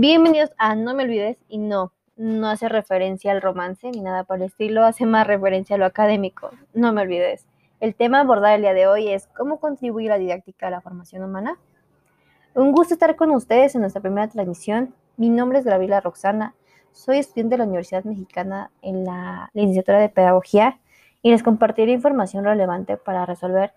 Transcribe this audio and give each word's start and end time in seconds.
Bienvenidos 0.00 0.52
a 0.58 0.76
No 0.76 0.94
me 0.94 1.02
olvides 1.02 1.38
y 1.48 1.58
no, 1.58 1.92
no 2.14 2.46
hace 2.46 2.68
referencia 2.68 3.32
al 3.32 3.42
romance 3.42 3.90
ni 3.90 4.00
nada 4.00 4.22
por 4.22 4.36
el 4.36 4.44
estilo, 4.44 4.84
hace 4.84 5.06
más 5.06 5.26
referencia 5.26 5.74
a 5.74 5.78
lo 5.80 5.86
académico. 5.86 6.52
No 6.72 6.92
me 6.92 7.02
olvides. 7.02 7.48
El 7.80 7.96
tema 7.96 8.20
a 8.20 8.54
el 8.54 8.60
día 8.60 8.74
de 8.74 8.86
hoy 8.86 9.08
es 9.08 9.26
cómo 9.26 9.58
contribuye 9.58 10.06
la 10.06 10.16
didáctica 10.16 10.68
a 10.68 10.70
la 10.70 10.80
formación 10.80 11.24
humana. 11.24 11.58
Un 12.54 12.70
gusto 12.70 12.94
estar 12.94 13.16
con 13.16 13.32
ustedes 13.32 13.74
en 13.74 13.80
nuestra 13.80 14.00
primera 14.00 14.28
transmisión. 14.28 14.94
Mi 15.16 15.30
nombre 15.30 15.58
es 15.58 15.64
Gabriela 15.64 16.00
Roxana, 16.00 16.54
soy 16.92 17.18
estudiante 17.18 17.54
de 17.54 17.58
la 17.58 17.64
Universidad 17.64 18.04
Mexicana 18.04 18.70
en 18.82 19.04
la 19.04 19.50
licenciatura 19.52 19.98
de 19.98 20.10
Pedagogía 20.10 20.78
y 21.22 21.32
les 21.32 21.42
compartiré 21.42 21.90
información 21.90 22.44
relevante 22.44 22.98
para 22.98 23.26
resolver 23.26 23.72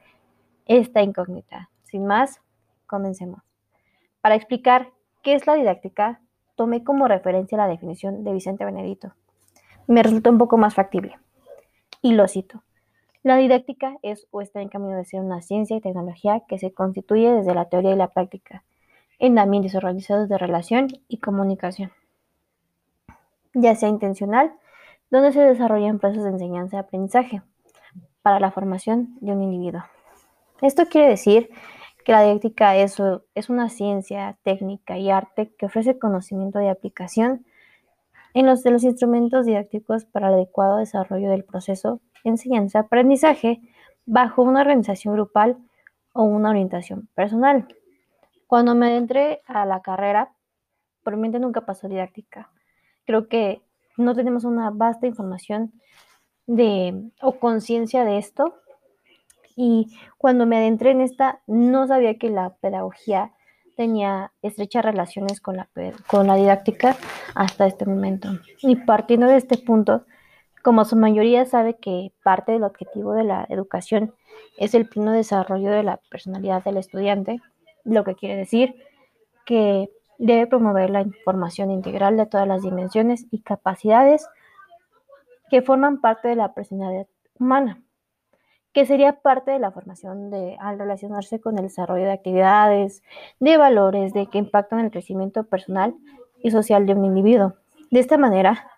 esta 0.68 1.02
incógnita. 1.02 1.72
Sin 1.82 2.06
más, 2.06 2.42
comencemos. 2.86 3.42
Para 4.22 4.36
explicar 4.36 4.92
qué 5.24 5.34
es 5.36 5.48
la 5.48 5.56
didáctica, 5.56 6.22
tomé 6.56 6.84
como 6.84 7.08
referencia 7.08 7.58
la 7.58 7.68
definición 7.68 8.24
de 8.24 8.34
Vicente 8.34 8.66
Benedito. 8.66 9.14
Me 9.88 10.04
resultó 10.04 10.30
un 10.30 10.38
poco 10.38 10.58
más 10.58 10.76
factible. 10.76 11.18
Y 12.02 12.14
lo 12.14 12.28
cito. 12.28 12.64
La 13.24 13.38
didáctica 13.38 13.98
es 14.02 14.28
o 14.32 14.42
está 14.42 14.62
en 14.62 14.70
camino 14.70 14.98
de 14.98 15.06
ser 15.06 15.22
una 15.22 15.42
ciencia 15.42 15.78
y 15.78 15.82
tecnología 15.82 16.42
que 16.48 16.58
se 16.58 16.74
constituye 16.74 17.32
desde 17.32 17.54
la 17.54 17.66
teoría 17.66 17.94
y 17.94 17.96
la 17.96 18.08
práctica 18.08 18.64
en 19.20 19.38
ambientes 19.38 19.76
organizados 19.76 20.28
de 20.28 20.40
relación 20.40 20.88
y 21.08 21.18
comunicación, 21.18 21.92
ya 23.54 23.76
sea 23.76 23.90
intencional, 23.90 24.52
donde 25.12 25.32
se 25.32 25.42
desarrollan 25.42 26.00
procesos 26.00 26.24
de 26.24 26.32
enseñanza 26.32 26.78
y 26.78 26.80
aprendizaje 26.80 27.44
para 28.24 28.40
la 28.40 28.50
formación 28.50 29.16
de 29.20 29.34
un 29.34 29.44
individuo. 29.44 29.84
Esto 30.62 30.88
quiere 30.88 31.08
decir 31.08 31.52
que 32.04 32.12
la 32.12 32.24
didáctica 32.24 32.76
es, 32.76 32.98
es 33.36 33.50
una 33.50 33.70
ciencia, 33.70 34.38
técnica 34.44 34.98
y 34.98 35.10
arte 35.10 35.54
que 35.58 35.68
ofrece 35.68 36.00
conocimiento 36.00 36.60
de 36.60 36.70
aplicación 36.70 37.46
en 38.34 38.46
los 38.46 38.64
de 38.64 38.72
los 38.72 38.84
instrumentos 38.84 39.46
didácticos 39.46 40.06
para 40.06 40.30
el 40.30 40.36
adecuado 40.36 40.78
desarrollo 40.78 41.30
del 41.30 41.44
proceso 41.44 42.00
enseñanza-aprendizaje 42.24 43.62
bajo 44.06 44.44
una 44.44 44.62
organización 44.62 45.14
grupal 45.14 45.58
o 46.14 46.24
una 46.24 46.50
orientación 46.50 47.08
personal. 47.14 47.68
Cuando 48.48 48.76
me 48.76 48.88
adentré 48.88 49.42
a 49.46 49.66
la 49.66 49.82
carrera, 49.82 50.34
por 51.04 51.16
mi 51.16 51.24
mente 51.24 51.40
nunca 51.40 51.66
pasó 51.66 51.88
didáctica. 51.88 52.52
Creo 53.06 53.28
que 53.28 53.62
no 53.98 54.16
tenemos 54.16 54.44
una 54.44 54.70
vasta 54.72 55.08
información 55.08 55.74
de, 56.48 57.10
o 57.22 57.40
conciencia 57.40 58.04
de 58.04 58.18
esto. 58.18 58.56
Y 59.56 59.98
cuando 60.18 60.46
me 60.46 60.58
adentré 60.58 60.92
en 60.92 61.02
esta, 61.02 61.42
no 61.48 61.88
sabía 61.88 62.18
que 62.18 62.30
la 62.30 62.56
pedagogía 62.62 63.34
tenía 63.76 64.32
estrechas 64.42 64.86
relaciones 64.86 65.42
con 65.42 65.58
la, 65.58 65.70
con 66.08 66.28
la 66.28 66.36
didáctica 66.36 66.96
hasta 67.36 67.66
este 67.66 67.86
momento. 67.86 68.30
Y 68.62 68.76
partiendo 68.76 69.28
de 69.28 69.38
este 69.38 69.58
punto, 69.58 70.06
como 70.64 70.86
su 70.86 70.96
mayoría 70.96 71.46
sabe 71.46 71.78
que 71.78 72.12
parte 72.24 72.52
del 72.52 72.64
objetivo 72.64 73.14
de 73.14 73.24
la 73.24 73.46
educación 73.50 74.14
es 74.58 74.74
el 74.76 74.88
pleno 74.88 75.12
desarrollo 75.12 75.72
de 75.72 75.84
la 75.84 75.98
personalidad 76.10 76.64
del 76.64 76.78
estudiante, 76.78 77.42
lo 77.84 78.04
que 78.04 78.16
quiere 78.16 78.36
decir 78.36 78.76
que 79.46 79.90
debe 80.20 80.46
promover 80.46 80.92
la 80.92 81.02
información 81.02 81.72
integral 81.72 82.16
de 82.16 82.28
todas 82.28 82.48
las 82.48 82.62
dimensiones 82.62 83.26
y 83.32 83.42
capacidades 83.42 84.28
que 85.50 85.64
forman 85.64 86.00
parte 86.00 86.28
de 86.28 86.36
la 86.36 86.54
personalidad 86.54 87.08
humana, 87.40 87.82
que 88.74 88.86
sería 88.86 89.22
parte 89.22 89.52
de 89.52 89.60
la 89.60 89.72
formación 89.72 90.30
de, 90.30 90.58
al 90.60 90.80
relacionarse 90.80 91.42
con 91.42 91.58
el 91.58 91.64
desarrollo 91.66 92.06
de 92.06 92.14
actividades, 92.14 93.04
de 93.40 93.58
valores, 93.58 94.14
de 94.14 94.28
que 94.28 94.38
impactan 94.38 94.80
el 94.80 94.92
crecimiento 94.92 95.44
personal 95.44 95.96
y 96.42 96.52
social 96.52 96.86
de 96.86 96.94
un 96.94 97.06
individuo. 97.06 97.56
De 97.90 98.00
esta 98.00 98.18
manera, 98.18 98.72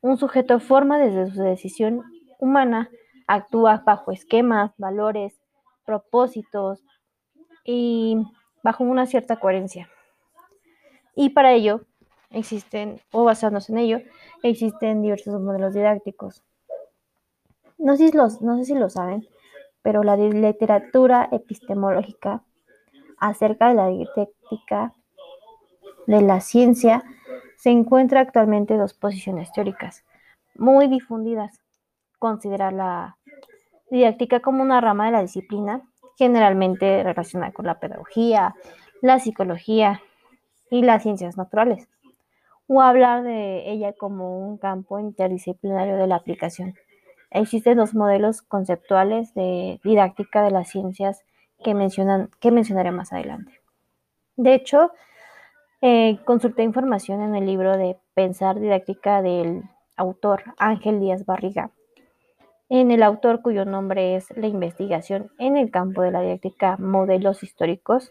un 0.00 0.16
sujeto 0.18 0.60
forma 0.60 0.98
desde 0.98 1.32
su 1.32 1.42
decisión 1.42 2.04
humana, 2.38 2.90
actúa 3.26 3.82
bajo 3.84 4.12
esquemas, 4.12 4.72
valores, 4.78 5.40
propósitos 5.84 6.84
y 7.64 8.16
bajo 8.62 8.84
una 8.84 9.06
cierta 9.06 9.36
coherencia. 9.36 9.88
Y 11.16 11.30
para 11.30 11.52
ello 11.52 11.82
existen, 12.30 13.00
o 13.10 13.24
basándose 13.24 13.72
en 13.72 13.78
ello, 13.78 13.98
existen 14.42 15.02
diversos 15.02 15.40
modelos 15.40 15.74
didácticos. 15.74 16.44
No 17.76 17.96
sé 17.96 18.10
si, 18.10 18.16
no 18.16 18.56
sé 18.58 18.64
si 18.64 18.74
lo 18.74 18.88
saben, 18.88 19.26
pero 19.82 20.02
la 20.02 20.16
literatura 20.16 21.28
epistemológica 21.32 22.42
acerca 23.18 23.68
de 23.68 23.74
la 23.74 23.88
didáctica 23.88 24.94
de 26.06 26.22
la 26.22 26.40
ciencia 26.40 27.04
se 27.56 27.70
encuentra 27.70 28.20
actualmente 28.20 28.76
dos 28.76 28.94
posiciones 28.94 29.52
teóricas 29.52 30.04
muy 30.54 30.88
difundidas. 30.88 31.60
Considerar 32.18 32.72
la 32.72 33.16
didáctica 33.90 34.40
como 34.40 34.62
una 34.62 34.80
rama 34.80 35.06
de 35.06 35.12
la 35.12 35.22
disciplina, 35.22 35.82
generalmente 36.16 37.02
relacionada 37.02 37.52
con 37.52 37.66
la 37.66 37.80
pedagogía, 37.80 38.54
la 39.00 39.18
psicología 39.18 40.02
y 40.70 40.82
las 40.82 41.02
ciencias 41.02 41.36
naturales, 41.36 41.88
o 42.66 42.82
hablar 42.82 43.22
de 43.22 43.70
ella 43.70 43.94
como 43.94 44.38
un 44.38 44.58
campo 44.58 44.98
interdisciplinario 44.98 45.96
de 45.96 46.06
la 46.06 46.16
aplicación. 46.16 46.74
Existen 47.30 47.78
dos 47.78 47.94
modelos 47.94 48.42
conceptuales 48.42 49.34
de 49.34 49.80
didáctica 49.84 50.42
de 50.42 50.50
las 50.50 50.68
ciencias 50.68 51.24
que, 51.62 51.74
mencionan, 51.74 52.30
que 52.40 52.50
mencionaré 52.50 52.90
más 52.90 53.12
adelante. 53.12 53.60
De 54.36 54.54
hecho, 54.54 54.90
eh, 55.82 56.18
consulté 56.24 56.62
información 56.62 57.22
en 57.22 57.34
el 57.34 57.46
libro 57.46 57.76
de 57.76 57.96
Pensar 58.14 58.58
Didáctica 58.58 59.22
del 59.22 59.62
autor 59.96 60.42
Ángel 60.58 61.00
Díaz 61.00 61.24
Barriga. 61.24 61.70
En 62.68 62.90
el 62.90 63.02
autor 63.02 63.42
cuyo 63.42 63.64
nombre 63.64 64.14
es 64.16 64.30
La 64.36 64.46
investigación 64.46 65.30
en 65.38 65.56
el 65.56 65.70
campo 65.70 66.02
de 66.02 66.10
la 66.10 66.20
didáctica 66.20 66.76
Modelos 66.78 67.42
históricos, 67.42 68.10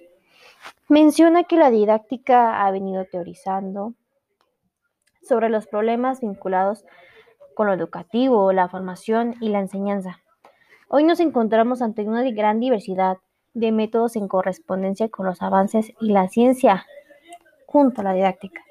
menciona 0.88 1.44
que 1.44 1.56
la 1.56 1.70
didáctica 1.70 2.66
ha 2.66 2.72
venido 2.72 3.06
teorizando 3.06 3.94
sobre 5.22 5.50
los 5.50 5.68
problemas 5.68 6.22
vinculados 6.22 6.86
con 7.60 7.68
lo 7.68 7.74
educativo, 7.74 8.54
la 8.54 8.70
formación 8.70 9.36
y 9.42 9.50
la 9.50 9.60
enseñanza. 9.60 10.22
Hoy 10.88 11.04
nos 11.04 11.20
encontramos 11.20 11.82
ante 11.82 12.04
una 12.04 12.24
gran 12.32 12.62
diversidad 12.62 13.18
de 13.54 13.74
métodos 13.74 14.16
en 14.16 14.30
correspondencia 14.30 15.10
con 15.10 15.26
los 15.26 15.42
avances 15.42 15.92
y 16.00 16.14
la 16.14 16.30
ciencia 16.30 16.86
junto 17.66 18.00
a 18.00 18.06
la 18.06 18.14
didáctica. 18.14 18.62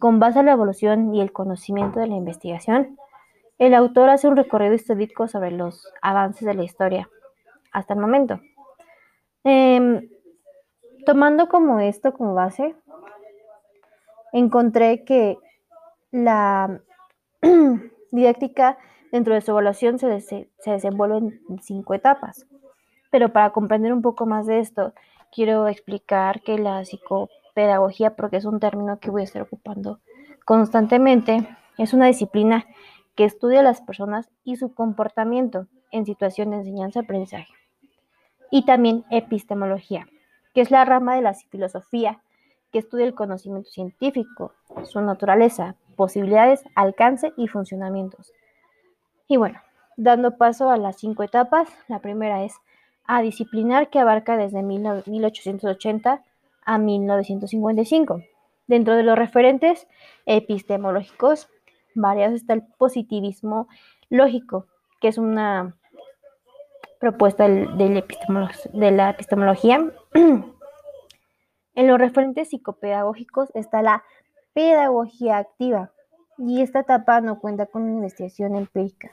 Con 0.00 0.18
base 0.18 0.40
a 0.40 0.42
la 0.42 0.50
evolución 0.50 1.14
y 1.14 1.20
el 1.20 1.30
conocimiento 1.30 2.00
de 2.00 2.08
la 2.08 2.16
investigación, 2.16 2.98
el 3.58 3.74
autor 3.74 4.08
hace 4.08 4.26
un 4.26 4.34
recorrido 4.34 4.74
histórico 4.74 5.28
sobre 5.28 5.52
los 5.52 5.88
avances 6.02 6.44
de 6.48 6.54
la 6.54 6.64
historia 6.64 7.08
hasta 7.70 7.94
el 7.94 8.00
momento. 8.00 8.40
Em, 9.44 10.10
tomando 11.06 11.48
como 11.48 11.78
esto 11.78 12.12
como 12.12 12.34
base, 12.34 12.74
encontré 14.32 15.04
que 15.04 15.38
la 16.10 16.80
didáctica 18.12 18.78
dentro 19.12 19.34
de 19.34 19.40
su 19.40 19.52
evaluación 19.52 19.98
se, 19.98 20.20
se 20.20 20.48
desenvuelve 20.64 21.18
en 21.18 21.62
cinco 21.62 21.94
etapas. 21.94 22.46
Pero 23.10 23.32
para 23.32 23.50
comprender 23.50 23.92
un 23.92 24.02
poco 24.02 24.26
más 24.26 24.46
de 24.46 24.58
esto, 24.60 24.92
quiero 25.32 25.68
explicar 25.68 26.42
que 26.42 26.58
la 26.58 26.84
psico 26.84 27.28
pedagogía, 27.54 28.16
porque 28.16 28.36
es 28.36 28.44
un 28.44 28.60
término 28.60 28.98
que 28.98 29.10
voy 29.10 29.22
a 29.22 29.24
estar 29.24 29.42
ocupando 29.42 30.00
constantemente, 30.44 31.48
es 31.78 31.92
una 31.92 32.06
disciplina 32.06 32.66
que 33.14 33.24
estudia 33.24 33.60
a 33.60 33.64
las 33.64 33.80
personas 33.80 34.28
y 34.44 34.56
su 34.56 34.74
comportamiento 34.74 35.66
en 35.90 36.04
situaciones 36.04 36.62
de 36.62 36.70
enseñanza-aprendizaje. 36.70 37.52
Y 38.50 38.64
también 38.64 39.04
epistemología, 39.10 40.06
que 40.54 40.60
es 40.60 40.70
la 40.70 40.84
rama 40.84 41.16
de 41.16 41.22
la 41.22 41.34
filosofía 41.34 42.20
que 42.70 42.78
estudia 42.78 43.06
el 43.06 43.14
conocimiento 43.14 43.70
científico, 43.70 44.52
su 44.84 45.00
naturaleza, 45.00 45.76
posibilidades, 45.96 46.62
alcance 46.74 47.32
y 47.36 47.48
funcionamientos. 47.48 48.32
Y 49.28 49.36
bueno, 49.36 49.60
dando 49.96 50.36
paso 50.36 50.70
a 50.70 50.76
las 50.76 50.96
cinco 50.96 51.22
etapas, 51.22 51.68
la 51.88 52.00
primera 52.00 52.44
es 52.44 52.54
a 53.06 53.22
disciplinar 53.22 53.90
que 53.90 53.98
abarca 53.98 54.36
desde 54.36 54.62
1880 54.62 56.22
a 56.64 56.78
1955. 56.78 58.22
Dentro 58.66 58.96
de 58.96 59.02
los 59.04 59.16
referentes 59.16 59.86
epistemológicos 60.26 61.48
variados 61.94 62.36
está 62.36 62.52
el 62.52 62.62
positivismo 62.78 63.68
lógico, 64.10 64.66
que 65.00 65.08
es 65.08 65.18
una 65.18 65.76
propuesta 66.98 67.48
de 67.48 68.04
la 68.72 69.10
epistemología. 69.10 69.92
En 71.76 71.88
los 71.88 71.98
referentes 71.98 72.48
psicopedagógicos 72.48 73.50
está 73.54 73.82
la 73.82 74.02
pedagogía 74.56 75.36
activa 75.36 75.92
y 76.38 76.62
esta 76.62 76.80
etapa 76.80 77.20
no 77.20 77.40
cuenta 77.40 77.66
con 77.66 77.86
investigación 77.86 78.56
empírica. 78.56 79.10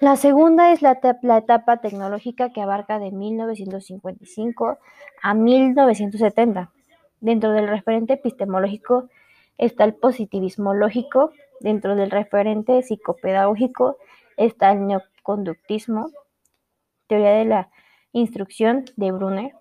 La 0.00 0.16
segunda 0.16 0.72
es 0.72 0.82
la, 0.82 0.98
etapa 1.38 1.76
tecnológica 1.76 2.50
que 2.50 2.60
abarca 2.60 2.98
de 2.98 3.12
1955 3.12 4.78
a 5.22 5.34
1970. 5.34 6.72
Dentro 7.20 7.52
del 7.52 7.68
referente 7.68 8.14
epistemológico 8.14 9.08
está 9.56 9.84
el 9.84 9.94
positivismo 9.94 10.74
lógico, 10.74 11.30
dentro 11.60 11.94
del 11.94 12.10
referente 12.10 12.82
psicopedagógico 12.82 13.98
está 14.36 14.72
el 14.72 14.84
neoconductismo, 14.88 16.10
teoría 17.06 17.34
de 17.34 17.44
la 17.44 17.70
instrucción 18.10 18.84
de 18.96 19.12
Brunner. 19.12 19.52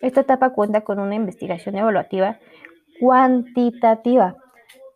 Esta 0.00 0.20
etapa 0.20 0.50
cuenta 0.50 0.82
con 0.82 1.00
una 1.00 1.14
investigación 1.14 1.76
evaluativa 1.76 2.38
cuantitativa, 3.00 4.36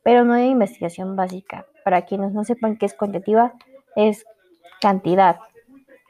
pero 0.03 0.25
no 0.25 0.35
hay 0.35 0.49
investigación 0.49 1.17
básica. 1.17 1.67
Para 1.85 2.03
quienes 2.03 2.33
no 2.33 2.45
sepan 2.45 2.77
qué 2.77 2.87
es 2.87 2.95
cuantitativa, 2.95 3.55
es 3.97 4.25
cantidad. 4.81 5.39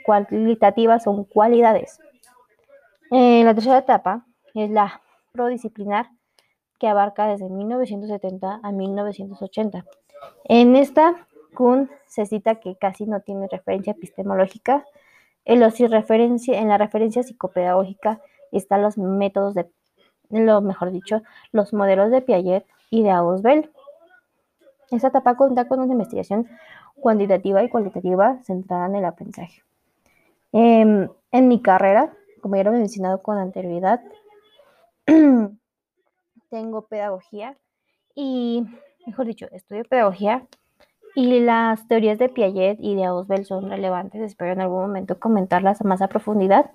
Cualitativa 0.04 0.98
son 0.98 1.25
cualidades. 1.25 1.98
Eh, 3.10 3.42
la 3.44 3.54
tercera 3.54 3.78
etapa 3.78 4.26
es 4.54 4.70
la 4.70 5.00
prodisciplinar, 5.32 6.10
que 6.78 6.88
abarca 6.88 7.26
desde 7.26 7.48
1970 7.48 8.60
a 8.62 8.72
1980. 8.72 9.84
En 10.44 10.76
esta, 10.76 11.26
Kuhn 11.54 11.90
se 12.06 12.26
cita 12.26 12.56
que 12.56 12.76
casi 12.76 13.06
no 13.06 13.20
tiene 13.20 13.48
referencia 13.48 13.93
epistemológica. 13.93 14.84
En, 15.44 15.60
los 15.60 15.78
en 15.81 16.69
la 16.69 16.78
referencia 16.78 17.22
psicopedagógica 17.22 18.20
están 18.52 18.82
los 18.82 18.98
métodos 18.98 19.54
de, 19.54 19.70
lo 20.31 20.61
mejor 20.61 20.91
dicho, 20.93 21.23
los 21.53 21.73
modelos 21.73 22.11
de 22.11 22.23
Piaget 22.23 22.67
y 22.91 23.03
de 23.03 23.11
Ausubel. 23.11 23.71
Esta 24.91 25.09
etapa 25.09 25.37
cuenta 25.37 25.69
con 25.69 25.81
una 25.81 25.93
investigación 25.93 26.49
cuantitativa 26.94 27.62
y 27.62 27.69
cualitativa 27.69 28.38
centrada 28.43 28.87
en 28.87 28.97
el 28.97 29.05
aprendizaje. 29.05 29.62
Em, 30.53 31.09
en 31.31 31.49
mi 31.49 31.61
carrera, 31.62 32.12
como 32.41 32.56
ya 32.56 32.65
lo 32.65 32.71
he 32.71 32.79
mencionado 32.79 33.23
con 33.23 33.38
anterioridad, 33.38 34.00
tengo 36.50 36.82
pedagogía 36.87 37.56
y, 38.15 38.67
mejor 39.06 39.27
dicho, 39.27 39.47
estudio 39.53 39.85
pedagogía 39.85 40.47
y 41.15 41.41
las 41.41 41.87
teorías 41.88 42.19
de 42.19 42.29
Piaget 42.29 42.79
y 42.81 42.94
de 42.97 43.05
Ausubel 43.05 43.44
son 43.44 43.71
relevantes. 43.71 44.21
Espero 44.21 44.53
en 44.53 44.61
algún 44.61 44.81
momento 44.81 45.19
comentarlas 45.19 45.85
más 45.85 46.03
a 46.03 46.09
profundidad. 46.09 46.71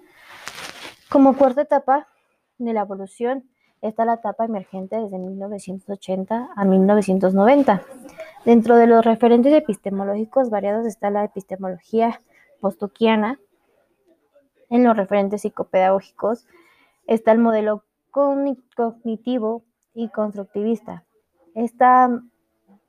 Como 1.10 1.38
cuarta 1.38 1.62
etapa 1.62 2.07
de 2.57 2.74
la 2.74 2.81
evolución 2.81 3.50
está 3.81 4.06
la 4.06 4.16
etapa 4.16 4.46
emergente 4.46 4.98
desde 4.98 5.18
1980 5.18 6.50
a 6.56 6.66
1990. 6.66 7.81
Dentro 8.46 8.75
de 8.78 8.88
los 8.88 9.04
referentes 9.04 9.54
epistemológicos 9.54 10.50
variados 10.50 10.86
está 10.86 11.10
la 11.10 11.24
epistemología 11.24 12.22
postuquiana. 12.62 13.40
En 14.69 14.84
los 14.84 14.96
referentes 14.98 15.42
psicopedagógicos 15.42 16.46
está 17.07 17.31
el 17.31 17.40
modelo 17.40 17.84
cognitivo 18.12 19.63
y 19.94 20.10
constructivista. 20.10 21.04
Esta, 21.54 22.10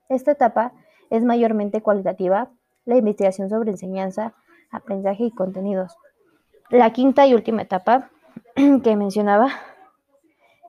esta 0.09 0.33
etapa 0.33 0.73
es 1.11 1.25
mayormente 1.25 1.83
cualitativa, 1.83 2.51
la 2.85 2.97
investigación 2.97 3.49
sobre 3.49 3.71
enseñanza, 3.71 4.35
aprendizaje 4.71 5.25
y 5.25 5.31
contenidos. 5.31 5.97
La 6.71 6.93
quinta 6.93 7.27
y 7.27 7.35
última 7.35 7.63
etapa 7.63 8.11
que 8.82 8.97
mencionaba 8.97 9.50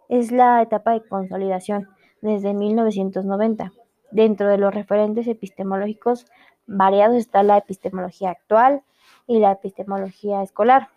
es 0.10 0.34
la 0.34 0.62
etapa 0.62 0.92
de 0.92 1.07
consolidación 1.07 1.88
desde 2.22 2.54
1990. 2.54 3.72
Dentro 4.12 4.50
de 4.50 4.57
los 4.57 4.74
referentes 4.74 5.25
epistemológicos 5.28 6.25
variados 6.66 7.16
está 7.16 7.44
la 7.44 7.57
epistemología 7.57 8.31
actual 8.31 8.84
y 9.25 9.39
la 9.39 9.54
epistemología 9.54 10.44
escolar. 10.44 10.89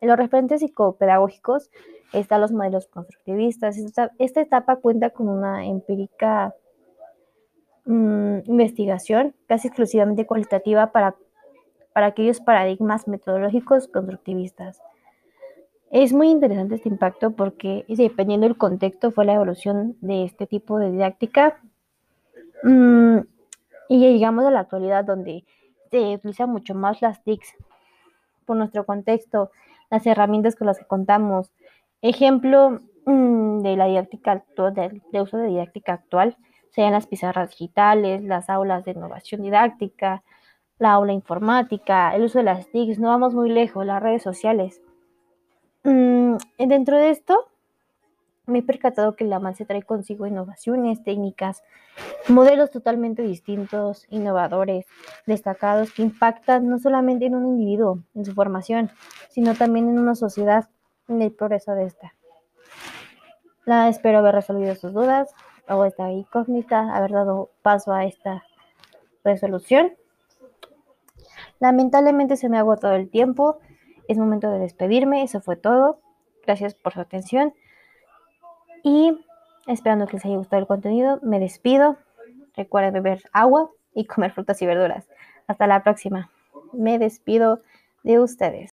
En 0.00 0.08
los 0.08 0.16
referentes 0.16 0.60
psicopedagógicos 0.60 1.70
están 2.12 2.42
los 2.42 2.52
modelos 2.52 2.86
constructivistas. 2.86 3.76
Esta, 4.18 4.40
etapa 4.40 4.76
cuenta 4.76 5.10
con 5.10 5.28
una 5.28 5.66
empírica 5.66 6.54
mm, 7.86 8.38
investigación 8.46 9.34
casi 9.48 9.66
exclusivamente 9.66 10.26
cualitativa 10.26 10.92
para, 10.92 11.16
para 11.92 12.06
aquellos 12.06 12.40
paradigmas 12.40 13.08
metodológicos 13.08 13.88
constructivistas. 13.88 14.80
Es 15.90 16.12
muy 16.12 16.28
interesante 16.28 16.76
este 16.76 16.88
impacto 16.88 17.32
porque 17.32 17.84
dependiendo 17.88 18.46
del 18.46 18.56
contexto 18.56 19.10
fue 19.10 19.24
la 19.24 19.34
evolución 19.34 19.96
de 20.00 20.24
este 20.24 20.46
tipo 20.46 20.78
de 20.78 20.92
didáctica. 20.92 21.60
Mm, 22.62 23.18
y 23.88 23.98
llegamos 23.98 24.44
a 24.44 24.52
la 24.52 24.60
actualidad 24.60 25.04
donde 25.04 25.44
se 25.90 26.14
utiliza 26.14 26.46
mucho 26.46 26.76
más 26.76 27.02
las 27.02 27.24
TICs 27.24 27.56
por 28.46 28.56
nuestro 28.56 28.86
contexto, 28.86 29.50
las 29.90 30.06
herramientas 30.06 30.54
con 30.54 30.68
las 30.68 30.78
que 30.78 30.84
contamos, 30.84 31.50
Ejemplo 32.02 32.78
mm, 33.04 33.58
de 33.60 33.76
la 33.76 33.86
didáctica 33.86 34.32
actual, 34.32 34.74
de, 34.74 35.20
uso 35.20 35.36
de 35.38 35.48
didáctica 35.48 35.94
actual, 35.94 36.36
sean 36.70 36.92
las 36.92 37.08
pizarras 37.08 37.50
digitales, 37.50 38.22
las 38.22 38.48
aulas 38.48 38.84
de 38.84 38.92
innovación 38.92 39.42
didáctica, 39.42 40.22
la 40.78 40.92
aula 40.92 41.12
informática, 41.12 42.14
el 42.14 42.22
uso 42.22 42.38
de 42.38 42.44
las 42.44 42.70
TICs, 42.70 43.00
no 43.00 43.08
vamos 43.08 43.34
muy 43.34 43.50
lejos, 43.50 43.84
las 43.84 44.00
redes 44.00 44.22
sociales. 44.22 44.80
Mm, 45.82 46.36
dentro 46.58 46.98
de 46.98 47.10
esto, 47.10 47.48
me 48.46 48.58
he 48.58 48.62
percatado 48.62 49.16
que 49.16 49.24
el 49.24 49.32
avance 49.32 49.64
trae 49.64 49.82
consigo 49.82 50.26
innovaciones, 50.26 51.02
técnicas, 51.02 51.62
modelos 52.28 52.70
totalmente 52.70 53.22
distintos, 53.22 54.06
innovadores, 54.10 54.86
destacados, 55.26 55.92
que 55.92 56.02
impactan 56.02 56.68
no 56.68 56.78
solamente 56.78 57.26
en 57.26 57.34
un 57.34 57.46
individuo, 57.46 58.00
en 58.14 58.24
su 58.24 58.34
formación, 58.34 58.90
sino 59.30 59.54
también 59.54 59.88
en 59.88 59.98
una 59.98 60.14
sociedad 60.14 60.68
en 61.08 61.22
el 61.22 61.32
progreso 61.32 61.72
de 61.72 61.84
esta. 61.86 62.14
La 63.64 63.88
espero 63.88 64.18
haber 64.18 64.34
resolvido 64.34 64.74
sus 64.74 64.92
dudas 64.92 65.32
o 65.68 65.84
esta 65.84 66.10
incógnita, 66.10 66.94
haber 66.94 67.12
dado 67.12 67.50
paso 67.62 67.92
a 67.92 68.04
esta 68.04 68.44
resolución. 69.24 69.92
Lamentablemente 71.60 72.36
se 72.36 72.48
me 72.48 72.56
ha 72.56 72.60
agotado 72.60 72.94
el 72.94 73.10
tiempo. 73.10 73.60
Es 74.10 74.18
momento 74.18 74.50
de 74.50 74.58
despedirme. 74.58 75.22
Eso 75.22 75.40
fue 75.40 75.54
todo. 75.54 76.00
Gracias 76.44 76.74
por 76.74 76.92
su 76.92 77.00
atención. 77.00 77.54
Y 78.82 79.24
esperando 79.68 80.08
que 80.08 80.14
les 80.14 80.24
haya 80.24 80.36
gustado 80.36 80.60
el 80.60 80.66
contenido, 80.66 81.20
me 81.22 81.38
despido. 81.38 81.96
Recuerden 82.56 82.92
beber 82.92 83.22
agua 83.32 83.70
y 83.94 84.06
comer 84.06 84.32
frutas 84.32 84.60
y 84.62 84.66
verduras. 84.66 85.06
Hasta 85.46 85.68
la 85.68 85.84
próxima. 85.84 86.28
Me 86.72 86.98
despido 86.98 87.62
de 88.02 88.18
ustedes. 88.18 88.72